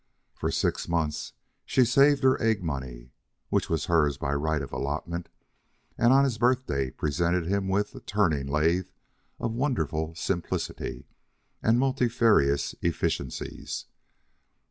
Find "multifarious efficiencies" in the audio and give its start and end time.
11.77-13.85